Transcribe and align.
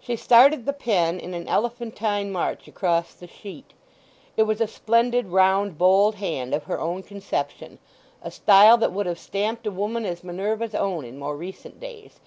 She 0.00 0.16
started 0.16 0.64
the 0.64 0.72
pen 0.72 1.20
in 1.20 1.34
an 1.34 1.46
elephantine 1.48 2.32
march 2.32 2.66
across 2.66 3.12
the 3.12 3.26
sheet. 3.26 3.74
It 4.38 4.44
was 4.44 4.58
a 4.58 4.66
splendid 4.66 5.26
round, 5.26 5.76
bold 5.76 6.14
hand 6.14 6.54
of 6.54 6.64
her 6.64 6.80
own 6.80 7.02
conception, 7.02 7.78
a 8.22 8.30
style 8.30 8.78
that 8.78 8.92
would 8.92 9.04
have 9.04 9.18
stamped 9.18 9.66
a 9.66 9.70
woman 9.70 10.06
as 10.06 10.24
Minerva's 10.24 10.74
own 10.74 11.04
in 11.04 11.18
more 11.18 11.36
recent 11.36 11.78
days. 11.78 12.20